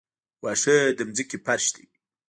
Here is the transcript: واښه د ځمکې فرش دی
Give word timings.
واښه 0.43 0.77
د 0.97 0.99
ځمکې 1.17 1.37
فرش 1.45 1.65
دی 1.75 1.85